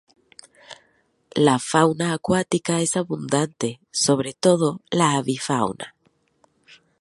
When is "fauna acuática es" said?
1.59-2.97